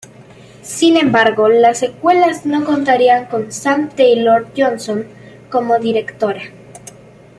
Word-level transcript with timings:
Sin 0.63 0.97
embargo, 0.97 1.47
las 1.47 1.77
secuelas 1.77 2.43
no 2.43 2.63
contarían 2.65 3.27
con 3.27 3.51
Sam 3.51 3.89
Taylor-Johnson 3.89 5.05
como 5.51 5.77
directora. 5.77 6.41